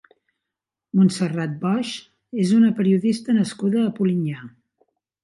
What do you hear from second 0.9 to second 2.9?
Montserrat Boix és una